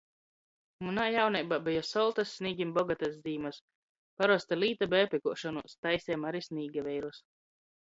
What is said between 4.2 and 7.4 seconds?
Parosta līta beja pykuošonuos. Taisejom ari snīgaveirus.